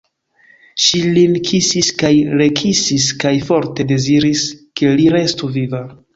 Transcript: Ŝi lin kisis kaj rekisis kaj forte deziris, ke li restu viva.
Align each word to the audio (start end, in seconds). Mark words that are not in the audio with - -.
Ŝi 0.85 1.01
lin 1.17 1.35
kisis 1.49 1.89
kaj 2.03 2.11
rekisis 2.41 3.07
kaj 3.25 3.35
forte 3.51 3.87
deziris, 3.93 4.49
ke 4.83 4.93
li 4.99 5.09
restu 5.19 5.55
viva. 5.61 5.85